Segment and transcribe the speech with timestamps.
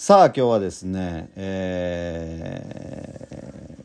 [0.00, 2.62] さあ今日はですねえ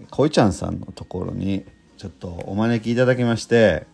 [0.03, 1.65] ー、こいちゃんさんのところに
[1.97, 3.87] ちょっとお招きいただきまして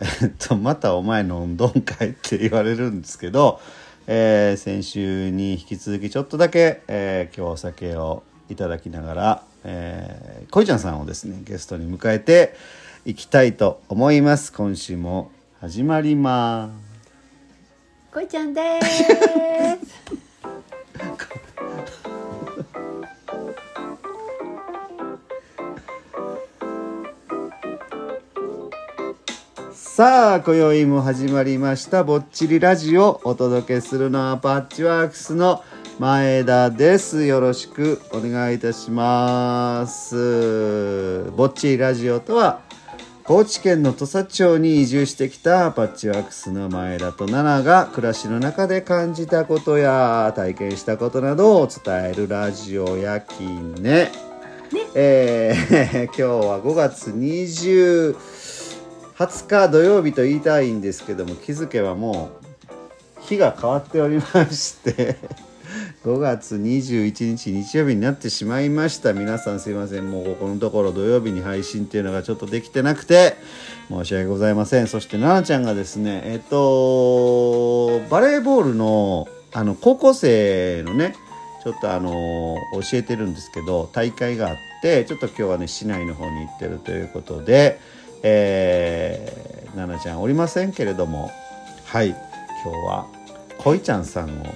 [0.00, 3.60] えっとまたお前飲んどんかいって言われるんですけど、
[4.08, 12.56] えー、先週に引き続きちょっとだけ、えー、今日お酒をいただきながら、えー、こいちゃんさんをですねゲストに迎えて
[13.04, 14.52] いきたいと思います。
[14.52, 15.30] 今週も
[15.60, 16.70] 始まりま
[18.10, 18.12] す。
[18.12, 20.14] こいちゃんです
[29.96, 32.02] さあ今宵も始まりました。
[32.02, 35.62] ぼっちりラジオお届けするのはパッチワークスの
[36.00, 37.24] 前田です。
[37.26, 42.62] よろしくお願いいたしますぼっちりラジオとは
[43.22, 54.10] 高知県の土佐町に移住してきたパッチワークスの前田と奈々が暮らしの中で感じたことや体験したことなどを伝えるラジオやきねね
[54.96, 58.63] えー今日は5月20
[59.16, 62.30] 20日土曜日と言いたいんですけども気づけばも
[63.20, 65.16] う日が変わっておりまして
[66.04, 69.14] 5月21日日曜日になってしまいました。
[69.14, 70.10] 皆さんすいません。
[70.10, 73.36] もうここのところ土曜日に配信っていうのがちょっとできてなくて
[73.88, 74.86] 申し訳ございません。
[74.86, 81.14] そして奈々ちゃんがですねえっとバレーボールのあの高校生のね
[81.62, 87.80] ちょっとあの教えてるんですけど大会があってちょっと今日はね市内の方に行ってるということで
[88.26, 91.30] えー、奈々ちゃんおりませんけれども
[91.84, 93.06] はい今日は
[93.58, 94.46] こいちゃんさんを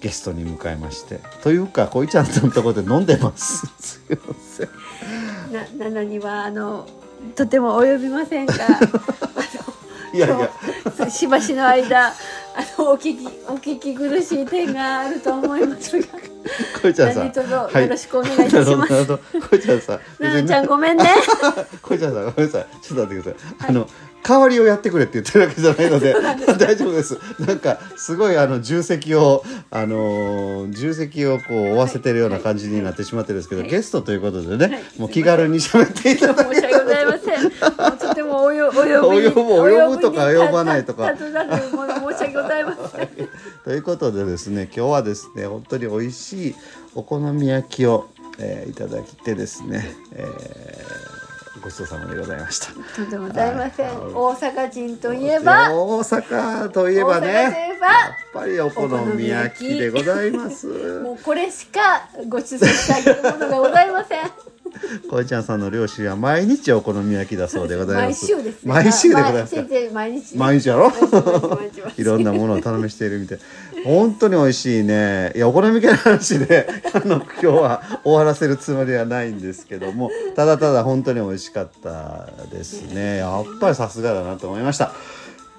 [0.00, 3.66] ゲストに迎えましてというかこいちゃんのところで飲んでます。
[3.80, 4.68] すいません。
[5.78, 6.86] ななのにはあの
[7.34, 10.50] とても及びませんが あいやいや。
[10.98, 12.12] のしばしの間あ
[12.78, 16.06] のお聞きお聞き苦しい点があると思いますが
[16.80, 17.24] こいちゃんさん。
[17.24, 17.88] 何卒よはい。
[17.88, 18.70] ろしくお願いいたします。
[18.70, 19.48] なるほどなるほど。
[19.48, 21.04] こいちゃんさんななちゃんごめんね。
[21.82, 22.66] こいちゃんさんごめんなさい。
[22.82, 23.88] ちょっと待ってください、あの
[24.22, 26.14] 代わりをやってくれって言ってるわけじゃないので
[26.58, 27.18] 大丈夫です。
[27.38, 33.70] なんかすごいあの重責をあのー重責をこう負わせてるような感じになってしまってるんですけど、はい。
[33.70, 34.82] ゲストということでね、はい。
[34.98, 36.54] もう気軽に喋っていただいて。
[36.56, 37.98] 申し訳ございません。
[37.98, 41.14] とてもおよおよぶおよびに及ばないとか。
[41.16, 43.27] 申し訳ございません
[43.68, 46.54] ということでですね今日はですね本当に美味しい
[46.94, 48.08] お好み焼きを、
[48.38, 50.98] えーいただきてですね、えー
[51.62, 52.66] ごちそうさまでございました。
[52.94, 54.12] とんでもございません、はい。
[54.14, 55.74] 大阪人といえば？
[55.74, 57.52] 大阪といえばねやっ
[58.32, 60.68] ぱりお好み焼きでございます。
[61.02, 64.30] もうこれしかご馳走してあげるものがございません
[65.10, 68.26] こいちゃんさんの両親は毎日お好み焼きだそうでござい毎ます。
[68.26, 68.72] 週ですね。
[68.72, 69.62] 毎週でございますか？
[69.92, 70.12] 毎。
[70.20, 70.36] 日。
[70.36, 70.92] 毎日やろ？
[71.96, 73.38] いろんなものを頼みしているみたい。
[73.84, 75.32] 本当に美味しいね。
[75.36, 83.18] いやお好み焼きの話で あの今日は終わらせるつもりはないんですけどもただただ本当に美味しかったですね。
[83.18, 84.92] やっぱりさすがだなと思いました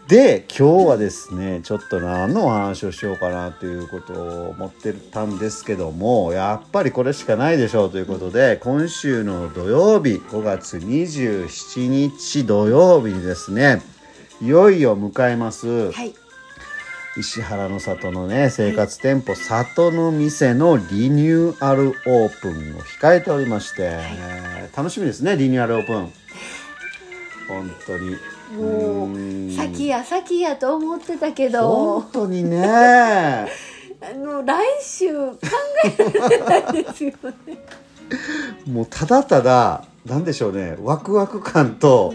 [0.09, 13.83] で今日はですねちょっと何のお話をしようかなということを思ってたんですけどもやっぱりこれしかないでしょうということで今週の土曜日5月27日土曜日にですね
[14.41, 16.15] いよいよ迎えます、はい。
[17.15, 26.13] 石原の里のね生活店舗、里の店のリニューアルオープンを控えておりまして、えー楽しみですねリニューアルオープン。
[27.47, 28.15] 本当に
[28.51, 29.49] もうん。
[29.49, 32.01] う先や先やと思ってたけど。
[32.01, 33.47] 本当にね。
[34.01, 35.37] あの来週考
[35.83, 37.11] えられないですよ
[37.45, 37.65] ね。
[38.65, 40.77] もうただただなんでしょうね。
[40.81, 42.13] ワクワク感と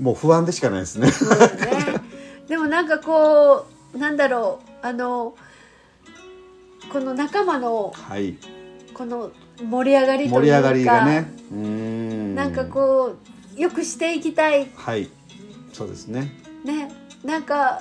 [0.00, 1.06] もう不安でしかないですね。
[1.06, 1.12] ね。
[2.48, 5.34] でもなんかこうなんだろうあの
[6.92, 8.36] この仲間のはい。
[8.92, 9.30] この
[9.62, 11.32] 盛り上がりというか盛り上がりがね。
[11.52, 12.34] うん。
[12.34, 13.14] なんかこ
[13.56, 15.08] うよくしていきたいはい
[15.72, 16.32] そうですね。
[16.64, 16.90] ね
[17.24, 17.80] なんか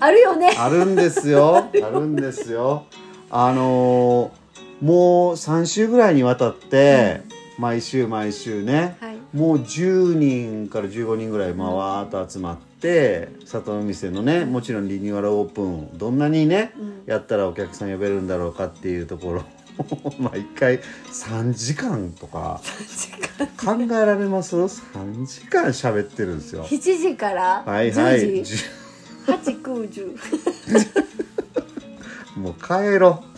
[0.00, 0.54] あるよね。
[0.56, 1.68] あるんですよ。
[1.82, 2.86] あるんですよ。
[3.30, 4.48] あのー
[4.80, 7.22] もう3週ぐらいにわたって、
[7.58, 9.16] 毎週毎週ね、はい。
[9.36, 17.02] もう10人から15人ぐらいまあわーっと集まって里の店のねもちろんリニューアルオープンどんなにね、うん。
[17.06, 19.44] やったらお客さん呼べるんだろうかっていうところ
[20.18, 22.60] まあ一回3時間とか
[23.64, 26.64] 考えられます ?3 時間喋ってるんですよ。
[26.64, 28.20] 7時からはいはい。
[28.20, 28.64] 10時じ
[29.26, 33.28] 8 9 10ゅもう帰ろう。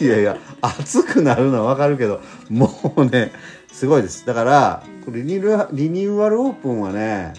[0.04, 3.32] いやいや、暑くなるのはわかるけど、もうね、
[3.70, 4.26] すごいです。
[4.26, 7.34] だから、リニューアルリニューアルオープンはね、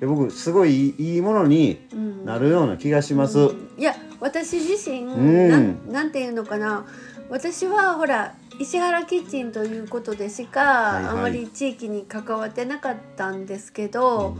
[0.00, 3.38] 僕、すごいいいものにうんなるような気がします。
[3.38, 5.48] うんいや私自身、ん。
[5.48, 6.86] なんなんていうのかな。
[7.28, 11.12] 私はほら石原キッチンということでしか、いはい。
[11.12, 14.36] あまり地域に関わってなかったんですけど、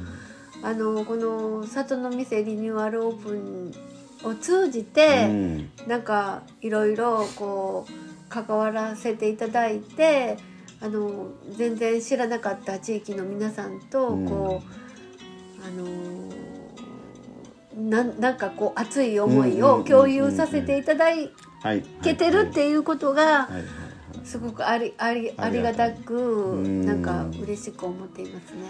[0.62, 3.72] あのこの里の店リニューアルオープン
[4.24, 5.70] を通じうて、ん。
[5.86, 7.92] なんかいろいろこう
[8.28, 10.36] 関わらせていただいて
[10.80, 14.26] あの全然知らなかった地域の皆さんとうん。
[14.26, 15.86] こう、あの
[17.76, 23.48] なんなんかこう熱い思いを共有させていただはいけてるっていうことが
[24.24, 26.84] すごくありありありがたくん。
[26.84, 28.62] なんか嬉しく思っていますね。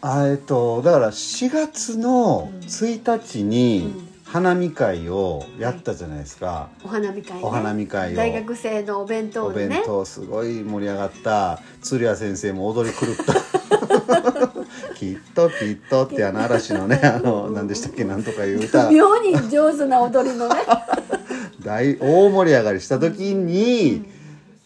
[0.00, 4.08] あえっとだから4月のうん1日にうん。
[4.28, 8.16] 花見会をやったじゃないですか、お花見会、ね、お花見会を。
[8.16, 11.60] 大学生のお弁当お弁当すごい盛り上がった。
[11.80, 14.52] 鶴谷先生も踊り狂った
[14.98, 18.90] きっときっとってあの嵐のね あの何でしたっけなんとかいう歌。
[18.90, 20.56] 妙に上手な踊りのね。
[21.64, 24.04] 大大盛り上がりした時に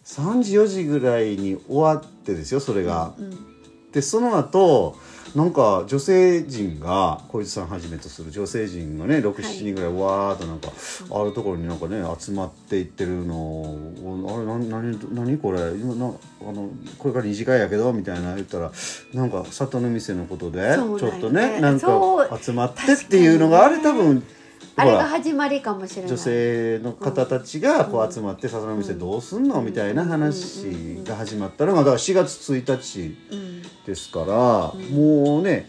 [0.06, 3.12] 3時4時ぐらいに終わってですよそれが。
[3.19, 3.51] うん
[3.93, 4.97] でその後
[5.35, 10.69] なんか女性陣が小泉さんはじめとする女性陣がね67、はい人ぐらいわーっとなんか
[11.11, 15.73] あるところになんかね集まっていってるのをあれな何何これ？
[15.73, 16.69] 今なあの
[16.99, 18.73] これから二次会やけどみたいな言ったら
[19.15, 21.89] なんか里の店のことでちょっとねなんか
[22.41, 24.23] 集まってっていうのがあれ多分
[24.74, 26.10] あれが始まりかもしれない。
[26.10, 30.66] 女性の方たちがこう集まって里の店どうすんのみたいな話
[31.04, 33.16] が始まったのがだから4月1日。
[33.30, 33.62] うん。
[33.84, 34.26] ですから、
[34.90, 35.69] もうね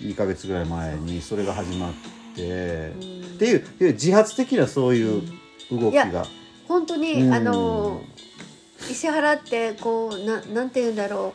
[0.00, 1.92] 2ヶ月ぐらい前にそれが始まっ
[2.34, 5.22] て、っていう自発的なそういう
[5.70, 6.26] 動きが、
[6.68, 7.32] 本当に、うん。
[7.32, 8.02] あの
[8.90, 11.32] 石原ってこうななんて言うんだろ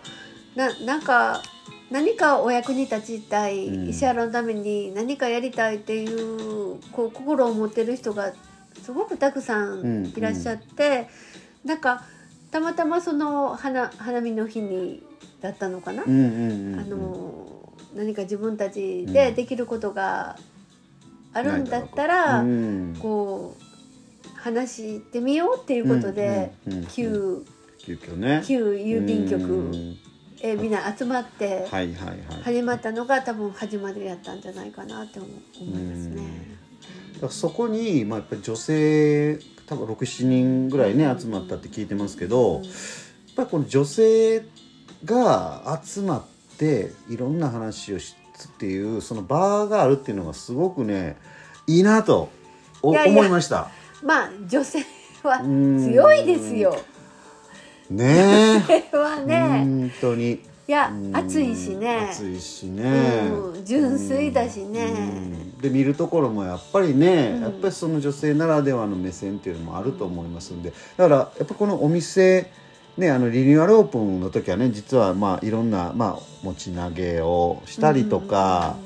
[0.56, 0.58] う。
[0.58, 1.42] ななんか
[1.92, 3.90] 何かお役に立ちたい、うん。
[3.90, 8.34] 石原のために何かやりたいっていうこう心を持ってる人が
[8.82, 10.08] すごくたくさうんん。
[10.08, 11.08] いらっしゃって、
[11.66, 12.06] なんか
[12.50, 15.04] たまたまその花花見の日に
[15.42, 20.38] だったのかな、うんうんうんあの何か自分たちでできることが
[21.34, 22.96] あるんだったら、うん。
[23.00, 27.46] こう話してみようっていうことで、うんうんうん旧
[27.78, 28.44] 急遽ね。
[28.46, 29.72] 旧郵便う局
[30.48, 31.68] んへみんな集まって
[32.44, 35.28] 始まったのが多分始まりやったんじゃないかなって思
[35.60, 36.24] 思いますね。
[37.22, 42.70] だそこに、まあ、やっぱり女性多分67人ぐらいね集まったって聞いてますけど、うんや
[43.34, 44.44] っぱりこの女性
[45.06, 51.18] が集まっていろんな話をしつっていうその場があるっていうのがすごくね
[51.66, 52.30] いいなと
[52.82, 53.70] 思いました。
[54.04, 54.84] まあ女性
[55.24, 56.76] はん強いですよ。
[57.96, 58.64] ね。
[58.70, 60.40] えはね、本当に。
[60.68, 62.10] いやうん暑いしね。
[62.12, 64.86] 暑いしね、うん純粋だしね。
[64.86, 65.00] う
[65.58, 65.58] ん。
[65.60, 70.72] で見るところもやっぱりね、うんやっぱりその女性ならではの目線っていうのもあると思いますんで。
[70.98, 72.50] だからやっぱこのお店
[72.98, 78.78] ねあのリニューアルオープンの時はね実はまあいろんな、まあ、持ち投げをしたりとか、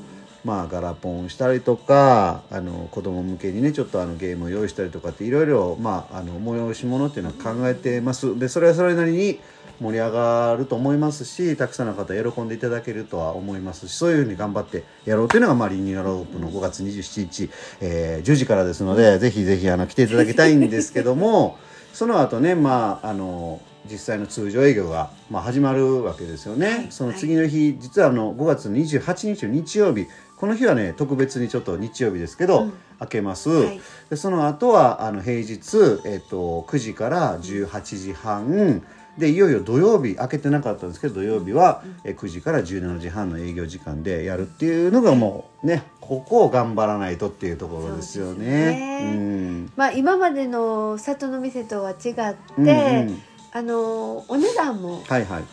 [0.45, 9.39] まあ、ガラポンしたりとかあの子供向けにねちょっとあのゲームを用意したりとかっていろいろ、まあ、あの催し物っていうのは考えてますでそれはそれなりに
[9.81, 17.49] 盛り上がると思いますしたくさんの方喜んでいただけるとは思いますしそういうふうに頑張ってやろうというのが、まあ、リニューアルオープンの5月27日、
[17.81, 21.57] えー10時からですのでぜひぜひあの来ていただきたいんですけども
[21.93, 26.67] その後ねまああの実際の通常営業が、まあ、始まるわけですよね。
[26.67, 32.73] はいその次の日、実はあの5月28日の日曜日この日はね特別にちょっと日曜日ですけど、うん。
[32.97, 33.81] 開けます、はい。
[34.09, 38.83] でその後はあの平日、えっと9時から18時半。
[39.17, 48.45] でいよいよ土曜日開けてなかったんですけど土曜日は、え9時から17時半の営業時間でやるっていうのがもうねここを頑張らないとっていうところですよね。
[48.45, 48.99] ね。
[49.03, 49.71] うん。
[49.75, 52.71] まあ今までの里の店とは違って、うんう
[53.11, 53.21] ん。
[53.53, 55.43] あのお値段もはいはい。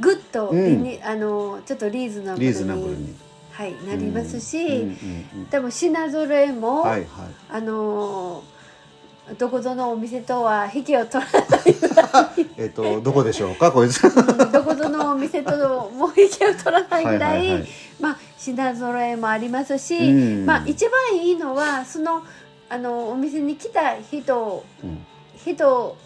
[0.00, 0.98] ぐっとうん。
[1.04, 2.52] あのちょっとリーズナブルに。
[2.52, 3.25] リーズナブルに。
[3.56, 4.88] はい、なりますし、うんうん
[5.40, 7.08] うん多分品揃えも、はいはい。
[7.50, 8.44] あの
[9.38, 14.02] どこぞのお店とは引きを取らない えっ、とどこでしょうかこいつ。
[14.52, 17.66] どこぞのお店とも引きを取らないぐらい。
[17.98, 20.46] まあ品揃えもありますし、うん。
[20.46, 22.22] まあ一番いいのはその
[22.68, 24.98] あのお店に来た人うん。
[25.42, 25.96] 人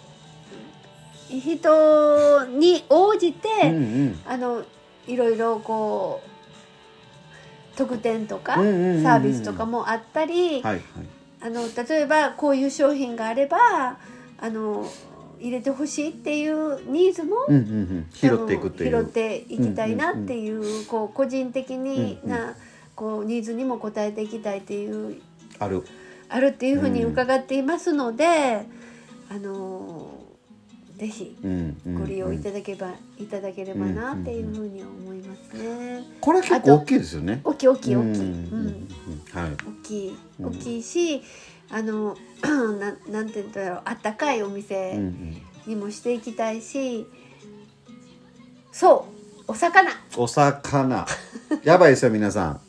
[1.28, 4.20] 人に応じて、うんうん。
[4.24, 4.62] あの
[5.08, 6.29] いろいろこう
[7.80, 9.02] 特典とか、うんうんうんうん。
[9.02, 10.82] サービスとかもあったり、はいはい。
[11.42, 13.98] あの例えばこういう商品があれば
[14.38, 14.86] あの
[15.38, 18.90] 入れてほしいっていうニーズも、うんうんうん、拾っていくという。
[18.90, 22.38] 拾っていきたいなっていう,、こう個人的にうんうん。
[22.38, 22.54] な、
[22.94, 25.16] こうニーズにも応えていきたいっていう
[25.58, 25.82] ある。
[26.28, 28.26] あるっていうふうに伺っていますので、
[29.30, 30.10] あの
[30.98, 31.94] ぜひうんうん。
[31.94, 35.69] ご利用いただけば、いただければなっていうふうに思いますね。
[36.20, 37.40] これ結構大きいですよね。
[37.44, 38.88] 大きい大きい大きい、うん。
[39.32, 39.52] はい。
[39.52, 40.18] 大きい。
[40.40, 40.46] うん。
[40.46, 41.22] 大きいし、
[41.70, 43.82] あの なんなんて言うんだろう。
[43.84, 47.06] あったかいお店んにもしていきたいし、
[48.72, 49.06] そ
[49.48, 49.52] う。
[49.52, 49.90] お魚。
[50.16, 51.06] お魚。
[51.64, 52.60] やばいですよ皆さん。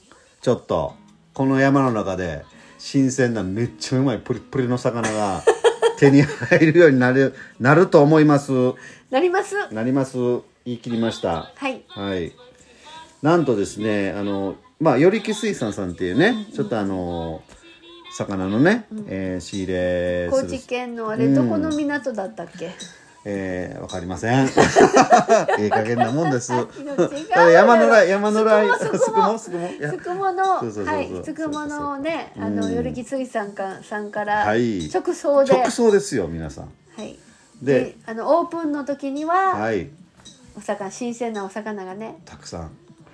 [0.42, 0.96] ちょっと
[1.34, 2.44] この山の中で
[2.80, 5.44] 新鮮なめっちゃうまいプリップリの魚が
[6.00, 8.52] 手に入るようになるなると思います。
[9.12, 9.56] なります。
[9.72, 10.18] なります。
[10.66, 11.52] 言い切りました。
[11.56, 11.84] はい。
[11.88, 12.32] はい
[13.22, 17.44] なんとですねあのまあよりき水産さんっていうね、ちょっとあの
[18.18, 20.48] 魚のね、えー仕入れする。
[20.50, 22.72] 高知県のあれどこの港だったっけ？
[23.24, 24.48] えー、わかりません。
[25.60, 26.52] ええ加減なもんです。
[27.54, 29.92] 山のら山のらすくもすくもすくもいや。
[29.92, 30.44] つくもの。
[30.44, 30.64] は
[31.00, 34.90] いつくものをねあのうんよりき水産館さんからはい。
[34.92, 36.64] 直送で、直送ですよ皆さん。
[36.98, 37.20] はい。
[37.62, 39.90] でであのオープンの時には、はい。
[40.58, 42.72] お魚新鮮なお魚がねたくさん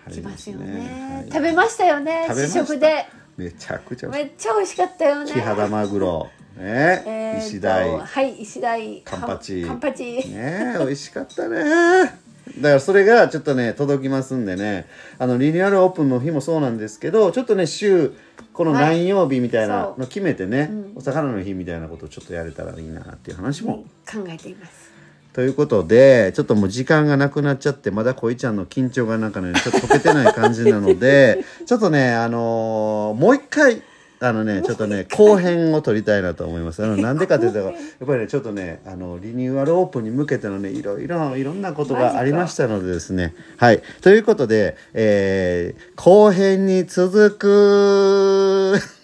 [0.08, 1.22] 入り来ますよね。
[1.22, 1.32] はい。
[1.32, 3.06] 食べましたよね試食で。
[3.38, 5.32] めちゃくちゃめっちゃ美味しかったよね。
[5.32, 6.30] 木肌マグロ。
[6.58, 9.64] ね、えーと石鯛はい石鯛カンパチ。
[9.64, 11.60] カンパチ、ね美味しかったね。
[11.60, 14.88] だからそれがちょっとね届きますんでね。
[15.20, 18.14] あのリニューアルオープンの日もそうなんですけどちょっとね週
[18.54, 20.94] このはい何曜日みたいなの決めてね、うん。
[20.96, 24.97] お魚の日みたいなことをちょっとやれたらいいなっていう話も、考えています
[25.38, 33.84] ということでちょっともう時間がなくなっちゃってまだ恋ちゃんの緊張がなんかねちょっと解けてない感じなので ちょっとねあのーもう一回
[34.20, 36.84] あのねちょっとね後編を撮りたいなと思います。
[36.84, 43.36] あのなんでかっていうとやっぱりねちょっとねあのリニューアルオープンに向けてのねいろいろいろんなことがありましたのでですね。
[43.58, 43.84] はい。
[44.01, 48.98] ということで、えー後編に続く。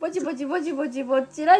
[0.00, 1.54] ぼちぼちぼちぼちぼちら